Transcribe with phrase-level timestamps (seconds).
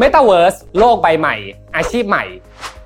[0.00, 1.36] Metaverse โลกใบใหม่
[1.76, 2.24] อาชีพใหม่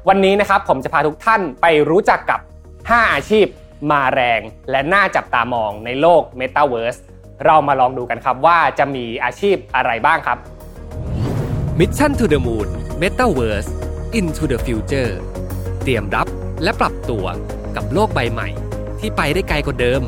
[0.09, 2.41] วันนี้นะครับผมจะพาทุกท่านไปรู้จักกับ
[2.77, 3.47] 5 อาชีพ
[3.91, 4.41] มาแรง
[4.71, 6.99] และน่าจับตามองในโลก Metaverse
[7.45, 10.39] เรามาลองดูกันครับว่าจะมีอาชีพอะไรบ้างครับ
[11.79, 12.69] Mission to the Moon
[13.03, 13.71] Metaverse
[14.19, 15.13] Into the Future
[15.83, 16.27] เตรียมรับ
[16.63, 17.25] และปรับตัว
[17.77, 18.49] กับโลกใบใหม่
[19.01, 20.03] ที่ไปได้ไกลกว่าเดิม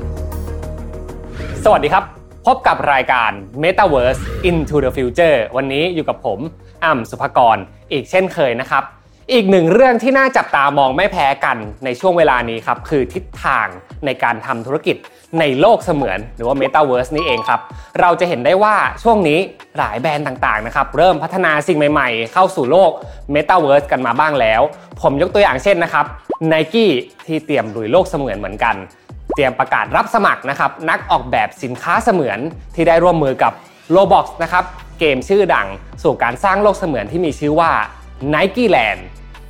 [1.65, 2.05] สวัสดีครับ
[2.47, 3.31] พบกับรายการ
[3.63, 6.41] Metaverse Into the Future วันนี้อยู่กับผม
[6.85, 7.57] อ่ำสุภกร
[7.93, 8.85] อีกเช่นเคยนะครับ
[9.33, 13.67] อีกหนึ่งเรื่องที่น่าจับตามองไม่แพ้กันในช่วงเวลานี้ครับคือทิศทาง
[14.05, 14.97] ในการทำธุรกิจ
[15.41, 17.61] ในโลกเสมือนหรือว่า Metaverse นี่เองครับ
[18.01, 19.39] เราจะเห็นได้ว่าช่วงนี้
[19.79, 22.91] หลายแบรนด์ต่างๆนะครับเริ่มพัฒนาสิ่งใหม่ๆ เข้าสู่โลก
[23.35, 24.61] Metaverse กันมาบ้างแล้ว
[25.01, 26.07] ผมยกตัวอย่างเช่นนะครับ
[26.53, 26.87] Nike
[27.27, 28.75] ที่เตรียมลุยโลกเสมือนเหมือนกัน
[29.35, 32.39] เตรียมประกาศรับสมัครนะครับนักออกแบบสินค้าเสมือน
[32.75, 33.53] ที่ได้ร่วมมือกับ
[33.95, 34.65] Roblox นะครับ
[34.99, 35.69] เกมชื่อดัง
[36.03, 37.71] สู่การสร้างโลกเสมือนที่มีชื่อว่า
[38.35, 39.01] Nike Land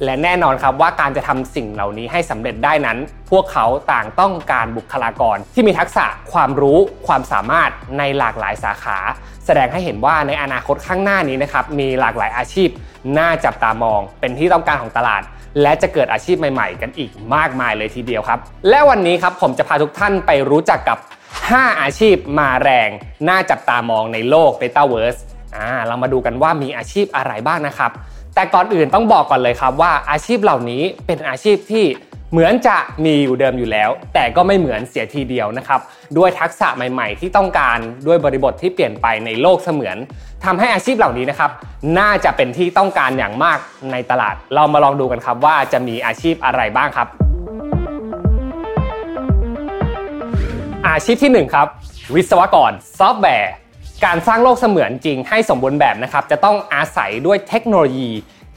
[0.05, 2.99] และแน่นอนครับว่าการจะทำสิ่งเหล่านี้ให้สำเร็จได้นั้น
[3.31, 8.99] พวกเขาต่างต้องการบุคลากรที่มีทักษะความรู้ความสามารถในหลากหลายสาขา
[9.47, 12.69] แสดงให้เห็นว่าในอนาคตข้างหน้านี้นะครับมีหลากหลายอาชีพ
[13.19, 15.23] น่าจับตามอง เป็นที่ต้องการของตลาด
[15.63, 20.99] และจะเกิดอาชีพใหม่ๆ กันอีกมากมายเลยทีเดียวครับ และวันนี้ครับผมจะพาทุกท่านไปรู้จักกับ
[21.39, 22.91] 5 อาชีพมาแรง
[23.29, 25.21] น่าจับตามองในโลก Metaverse
[25.59, 27.91] อ่าเรามาดูกันว่ามีอาชีพอะไรบ้างนะครับ
[28.35, 31.85] แต่ก่อนอื่นต้องบอกก่อนเลยครับว่าอาชีพเหล่านี้เป็นอาชีพที่
[32.33, 35.81] เหมือนจะมีอยู่เดิมอยู่แล้ว แต่ก็ไม่เหมือนเสียทีเดียวนะครับ
[36.19, 39.97] ด้วยทักษะใหม่ ๆ ที่ต้องการด้วยบริบทที่เปลี่ยนไปในโลกเสมือน
[40.45, 41.51] ทำให้อาชีพเหล่านี้นะครับ
[41.99, 43.59] น่าจะเป็นที่ต้องการอย่างมาก
[43.93, 47.09] ในตลาด เรามาลองดูกันครับว่าจะมีอาชีพอะไรบ้างครับ
[50.89, 51.67] อาชีพที่1ครับ
[52.15, 53.53] วิศวกรซอฟต์แวร์
[54.07, 58.11] การสร้างโลกเสมือนจริงให้สมบูรณ์แบบนะครับจะต้องอาศัยด้วยเทคโนโลยี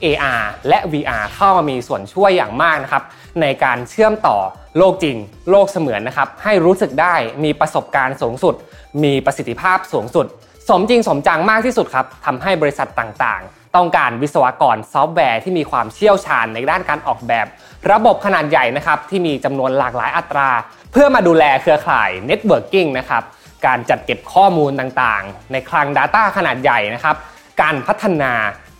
[0.03, 3.03] AR และ VR เข้ามามีส่วนช่วยอย่างมากนะครับ
[3.41, 4.37] ในการเชื่อมต่อ
[4.77, 5.17] โลกจริง
[5.49, 8.55] โลกเสมือนนะครับให้รู้สึกได้มีประสบการณ์สูงสุด
[9.03, 10.25] มีประสิทธิภาพสูงสุด
[10.69, 17.45] สมจริงสมจังมากที่สุดครับทำให้บริษัทต่างๆ ต้องการวิศวกรซอฟต์แวร์ที่มีความเชี่ยวชาญในด้านการออกแบบ
[17.91, 20.49] ระบบขนาดใหญ่นะครับที่มีจำนวนหลากหลายอัตรา
[20.91, 23.23] เพื่อมาดูแลเครือข่าย Networking นะครับ
[23.65, 27.15] การจัดเก็บข้อมูลต่างๆ ในคลัง Data ขนาดใหญ่นะครับ
[27.61, 28.33] การพัฒนา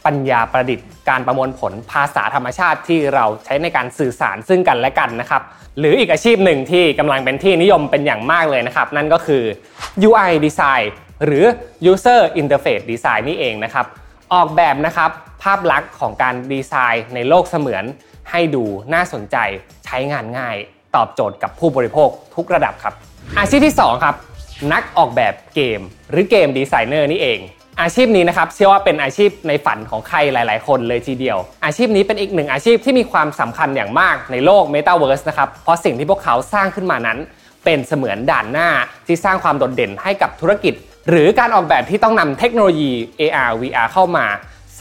[0.05, 5.41] ปัญญาประดิษฐ์ การประมวลผลภาษาธรรมชาติที่เราใช้ในการสื่อสารซึ่งกันและกันนะครับ
[5.79, 9.43] หรืออีกอาชีพหนึ่งที่กำลังเป็นที่นิยมเป็นอย่างมากเลยนะครับ นั่นก็คือ
[10.07, 10.85] UI Design
[11.25, 11.45] หรือ
[11.91, 13.85] User Interface Design นี่เองนะครับ
[14.33, 15.09] ออกแบบนะครับ
[15.43, 17.83] ภาพลักษณ์ของการดีไซน์ในโลกเสมือน
[18.31, 18.63] ให้ดู
[18.93, 19.37] น่าสนใจ
[19.85, 20.55] ใช้งานง่าย
[20.95, 22.93] ตอบโจทย์กับผู้บริโภคทุกระดับครับ
[23.37, 24.15] อาชีพที่ 2 ครับ
[24.73, 27.39] นักออกแบบเกม หรือเกมดีไซเนอร์นี่เอง
[27.81, 37.17] อาชีพนี้นะครับเชื่อว่าเป็นอาชีพในฝันของใครหลาย ๆ คนเลยทีเดียว อาชีพนี้เป็นอีกหนึ่งอาชีพที่มีความสำคัญอย่างมากในโลก Metaverse นะครับเพราะสิ่งที่พวกเขาสร้างขึ้นมานั้น
[37.65, 38.69] เป็นเสมือนด่านหน้า
[39.07, 40.73] ที่สร้างความโดดเด่นให้กับธุรกิจ
[41.09, 44.25] หรือการออกแบบที่ต้องนำเทคโนโลยี AR VR เข้ามา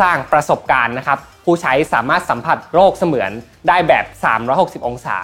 [0.00, 3.30] สร้างประสบการณ์นะครับ ผู้ใช้สามารถสัมผัสโลกเสมือน
[3.68, 4.04] ได้แบบ
[4.46, 5.18] 360 องศา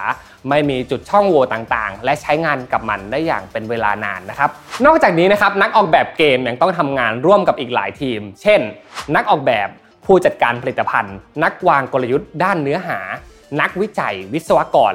[0.49, 4.51] ไม่มีจุดช่องโหว่ต่างๆ และใช้งานกับมันได้อย่างเป็นเวลานานนะครับ
[4.87, 8.61] นอกจากนี้นะครับนักออกแบบเกมยังต้องทำงานร่วมกับอีกหลายทีม เช่น
[9.15, 9.69] นักออกแบบ
[10.07, 12.99] ผู้จัดการผลิตภัณฑ์ นักวางกลยุทธ์ด้านเนื้อหา
[13.61, 14.95] นักวิจัย วิศวกร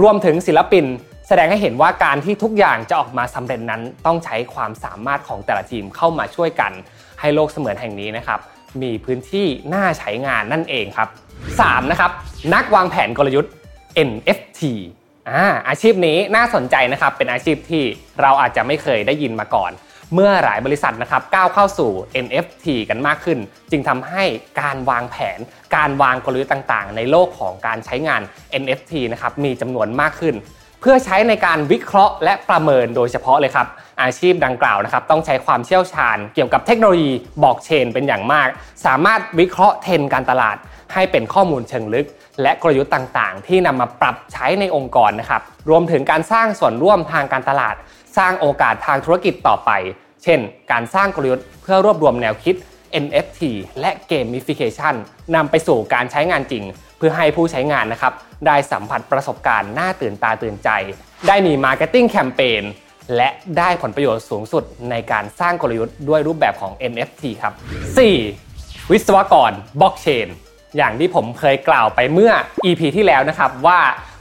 [0.00, 0.84] รวมถึงศิลปิน
[1.28, 6.72] แสดงให้เห็นว่าการที่ทุกอย่างจะออกมาสำเร็จนั้น ต้องใช้ความสามารถของแต่ละทีมเข้ามาช่วยกัน
[7.20, 8.40] ให้โลกเสมือนแห่งนี้นะครับ
[8.82, 11.08] มีพื้นที่น่าใช้งานนั่นเองครับ
[11.50, 11.90] 3.
[11.90, 12.10] นะครับ
[12.54, 13.52] นักวางแผนกลยุทธ์
[14.08, 14.60] NFT
[15.30, 17.84] อ่าอาชีพนี้น่าสนใจนะครับเป็นอาชีพที่
[18.20, 19.72] เราอาจจะไม่เคยได้ยินมาก่อน
[20.14, 21.90] เมื่อหลายบริษัทนะครับก้าวเข้าสู่
[22.24, 23.38] NFT กันมากขึ้น
[23.70, 24.24] จึงทำให้
[24.60, 25.38] การวางแผน
[25.76, 28.22] การวางกลยุทธ์ต่างๆ ในโลกของการใช้งาน
[28.62, 30.34] NFT นะครับมีจำนวนมากขึ้น
[30.84, 33.66] เพื่อใช้ในการวิเคราะห์และประเมินโดยเฉพาะเลยครับ
[34.02, 37.12] อาชีพดังกล่าวนะครับต้องใช้ความเชี่ยวชาญ เกี่ยวกับเทคโนโลยี
[37.42, 38.48] บอกเชนเป็นอย่างมาก
[38.86, 40.56] สามารถวิเคราะห์เทรนด์การตลาด
[40.92, 42.06] ให้เป็นข้อมูลเชิงลึก
[42.42, 47.74] และกลยุทธ์ต่างๆ ที่นำมาปรับใช้ในองค์กรนะครับรวมถึงการสร้างส่วนร่วมทางการตลาด
[48.18, 49.70] สร้างโอกาสทางธุรกิจต่อไป
[50.22, 50.40] เช่น
[50.72, 52.54] การสร้างกลยุทธ์เพื่อรวบรวมแนวคิด
[53.04, 53.40] NFT
[53.80, 54.94] และ Gamification
[55.34, 56.64] นำไปสู่การใช้งานจริง
[57.04, 58.12] พื่อให้ผู้ใช้งานนะครับ
[58.46, 60.70] ได้สัมผัสประสบการณ์น่าตื่นตาตื่นใจ
[61.28, 62.62] ได้มี Marketing Campaign
[63.16, 63.28] และ
[63.58, 67.52] ได้ผลประโยชน์สูงสุดในการสร้างกลยุทธ์ด้วยรูปแบบของ NFT ครับ
[68.22, 68.90] 4.
[68.90, 70.28] วิศวกรบล็อกเชน
[70.76, 72.32] อย่างที่ผมเคยกล่าวไปเมื่อ
[72.64, 73.80] EP ที่แล้วนะครับว่า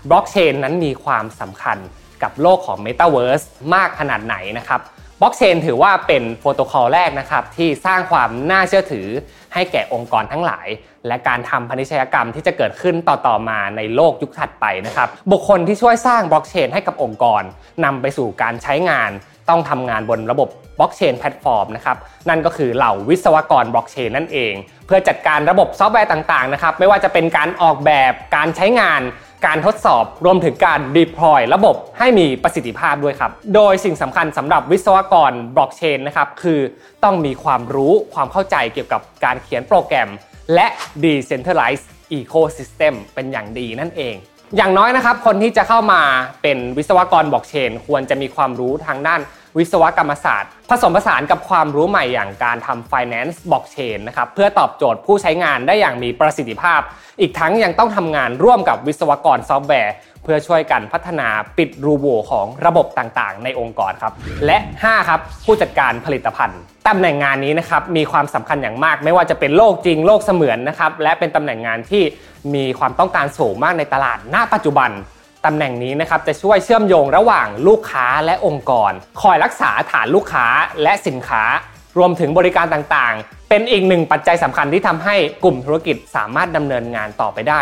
[0.09, 1.77] บล็อกเชนนั้นมีความสำคัญ
[2.23, 4.81] กับโลกของ Metaverse มากขนาดไหนนะครับ
[5.21, 9.07] บล็อกเชนถือว่าเป็นโปรโตคอลแรกนะครับที่สร้างความน่าเชื่อถือ
[9.53, 10.67] ให้แก่องค์กรทั้งหลาย
[11.07, 17.43] และการทำพาณิชยกรรมที่จะเกิดขึ้นต่อๆมาในโลกยุคถัดไปนะครับบุคคลที่ช่วยสร้างบล็อกเชนให้กับองค์กร
[17.85, 19.11] นำไปสู่การใช้งาน
[19.49, 21.97] ต้องทำงานบนระบบบล็อกเชนแพลตฟอร์มนะครับ
[22.29, 24.53] นั่นก็คือเหล่าวิศวกรบล็อกเชนนั่นเอง
[24.85, 29.01] เพื่อจัดการระบบซอฟต์แวร์ต่างๆนะครับไม่ว่าจะเป็นการออกแบบการใช้งาน
[29.45, 36.59] การทดสอบรวมถึงการ deploy ระบบให้มีประสิทธิภาพด้วยครับ โดยสิ่งสำคัญสำหรับวิศวกรบล็อกเชนนะครับคือ
[37.03, 40.09] ต้องมีความรู้ความเข้าใจเกี่ยวกับการเขียนโปรแกรม
[40.53, 40.67] และ
[41.03, 44.15] decentralized ecosystem เป็นอย่างดีนั่นเอง
[44.57, 46.01] อย่างน้อยนะครับ คนที่จะเข้ามา
[46.41, 49.21] เป็นวิศวกรบล็อกเชน ควรจะมีความรู้ทางด้าน
[49.57, 56.81] วิศวกรรมศาสตร์ ผสมผสานกับความรู้ใหม่อย่างการทำ finance blockchain นะครับเพื่อตอบโจทย์ผู้ใช้งานได้อย่างมีประสิทธิภาพ
[57.19, 59.93] อีกทั้งยังต้องทำงานร่วมกับวิศวกรซอฟต์แวร์
[60.23, 61.27] เพื่อช่วยกันพัฒนา
[61.57, 64.13] ปิดรูโหว่ของระบบต่างๆ ในองค์กรครับ
[64.45, 72.03] และ 5 ครับ ผู้จัดการผลิตภัณฑ์ตำแหน่งงานนี้นะครับมีความสำคัญอย่างมาก ไม่ว่าจะเป็นโลกจริงโลกเสมือนนะครับและเป็นตำแหน่งงานที่
[72.55, 74.89] มีความต้องการสูงมากในตลาดณปัจจุบัน
[75.45, 78.91] ตำแหน่งนี้นะครับจะช่วยเชื่อมโยงระหว่างลูกค้าและองค์กร
[79.21, 80.45] คอยรักษาฐานลูกค้า
[80.83, 81.43] และสินค้า
[81.97, 87.61] รวมถึงบริการต่างๆ เป็นอีกหนึ่งปัจจัยสำคัญที่ทำให้กลุ่มธุรกิจสามารถดำเนินงานต่อไปได้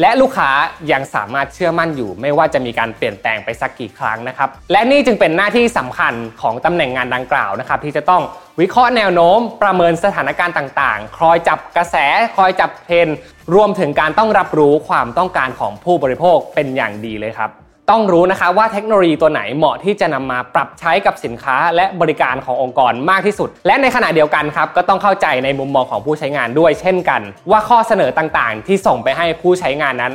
[0.00, 0.50] และลูกค้า
[0.92, 8.22] ยังสามารถเชื่อมั่นอยู่ ไม่ว่าจะมีการเปลี่ยนแปลงไปสักกี่ครั้งนะครับ และนี่จึงเป็นหน้าที่สำคัญของตำแหน่งงานดังกล่าวนะครับ ที่จะต้อง
[8.60, 11.96] วิเคราะห์แนวโน้ม ประเมินสถานการณ์ต่างๆ คอยจับกระแส
[12.36, 13.08] คอยจับเทรน
[13.54, 17.50] รวมถึงการต้องรับรู้ความต้องการของผู้บริโภคเป็นอย่างดีเลยครับ
[17.90, 27.20] ต้องรู้นะคะว่าเทคโนโลยีตัวไหนเหมาะที่จะนำมาปรับใช้กับสินค้าและบริการขององค์กรมากที่สุด และในขณะเดียวกันครับก็ต้องเข้าใจในมุมมองของผู้ใช้งานด้วยเช่นกัน
[27.50, 30.12] ว่าข้อเสนอต่างๆ ที่ส่งไปให้ผู้ใช้งานนั้น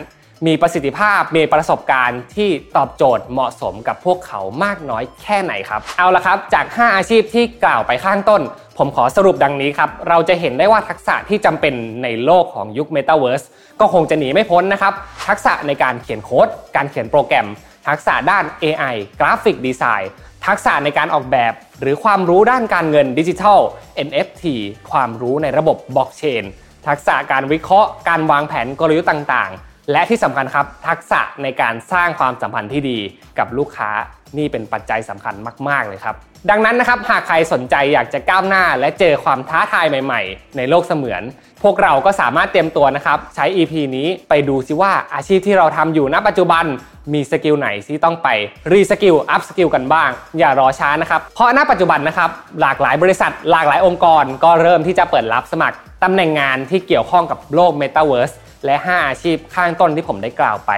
[0.48, 8.42] มีประสิทธิภาพมีประสบการณ์ที่ตอบโจทย์เหมาะสมกับพวกเขามากน้อยแค่ไหนครับ เอาละครับจาก 5 อาชีพที่กล่าวไปข้างต้น
[8.78, 13.46] ผมขอสรุปดังนี้ครับ เราจะเห็นได้ว่าทักษะที่จำเป็นในโลกของยุค Metaverse
[13.80, 14.94] ก็คงจะหนีไม่พ้นนะครับ
[15.28, 17.48] ทักษะในการเขียนโค้ด การเขียนโปรแกรม
[17.88, 20.12] ทักษะด้าน AI กราฟิกดีไซน์
[20.48, 23.60] ทักษะในการออกแบบ หรือความรู้ด้านการเงินดิจิทัล
[24.08, 24.44] NFT
[24.92, 26.44] ความรู้ในระบบบล็อกเชน
[26.88, 32.98] ทักษะการวิเคราะห์ การวางแผนกลยุทธ์ต่างๆ และที่สำคัญครับทักษะในการสร้างความสัมพันธ์ที่ดี
[33.40, 33.90] กับลูกค้า
[34.38, 35.36] นี่เป็นปัจจัยสำคัญ
[35.70, 36.16] มาก ๆ เลยครับ
[36.50, 41.22] ดังนั้นนะครับหากใครสนใจอยากจะก้าวหน้า และเจอความท้าทายใหม่ ๆ ในโลกเสมือน
[41.64, 46.66] พวกเราก็สามารถเตรียมตัวนะครับ ใช้ EP นี้ไปดูซิว่าอาชีพที่เราทำอยู่ณปัจจุบัน
[47.14, 48.28] มี skill ไหนที่ต้องไป
[48.72, 50.10] reskill upskill กันบ้าง
[50.40, 52.30] อย่ารอช้านะครับ เพราะณปัจจุบันนะครับ
[52.62, 60.72] หลากหลายบริษัท หลากหลายองค์กร ก็เริ่มที่จะเปิดรับสมัครตำแหน่งงานที่เกี่ยวข้องกับโลก Metaverse และ 5 อาชีพข้างต้นที่ผมได้กล่าวไป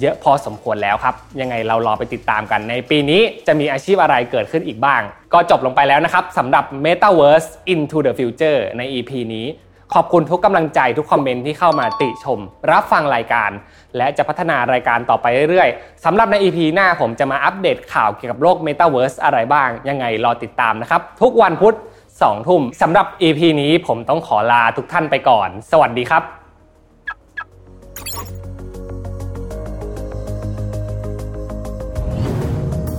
[0.00, 5.02] เยอะพอสมควรแล้วครับ ยังไงเรารอไปติดตามกันในปีนี้จะมีอาชีพอะไรเกิดขึ้นอีกบ้าง
[5.32, 9.46] ก็จบลงไปแล้วนะครับสำหรับ Metaverse into the future ใน EP นี้
[9.94, 12.38] ขอบคุณทุกกำลังใจทุกคอมเมนต์ที่เข้ามาติชม
[12.70, 13.50] รับฟังรายการ
[13.96, 21.76] และจะพัฒนารายการต่อไปเรื่อยๆสำหรับใน EP หน้าผมจะมาอัปเดตข่าวเกี่ยวกับโลก Metaverse อะไรบ้าง ยังไงรอติดตามนะครับทุกวันพุธ
[22.12, 26.37] 2ทุ่มสำหรับ EP นี้ผมต้องขอลาทุกท่านไปก่อน สวัสดีครับ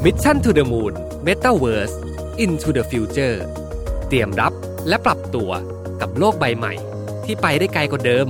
[0.03, 0.93] Mission to the Moon
[1.25, 1.95] Metaverse
[2.43, 3.37] into the future
[4.07, 4.53] เตรียมรับ
[4.87, 5.51] และปรับตัว
[6.01, 6.73] กับโลกใบใหม่
[7.23, 8.27] ที่ไปได้ไกลกว่าเดิม